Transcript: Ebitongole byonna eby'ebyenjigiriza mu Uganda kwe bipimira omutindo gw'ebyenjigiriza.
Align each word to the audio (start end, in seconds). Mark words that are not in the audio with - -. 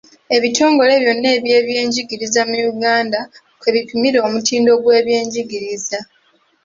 Ebitongole 0.35 0.93
byonna 1.01 1.29
eby'ebyenjigiriza 1.37 2.41
mu 2.49 2.57
Uganda 2.71 3.19
kwe 3.59 3.69
bipimira 3.75 4.17
omutindo 4.27 4.71
gw'ebyenjigiriza. 4.81 5.99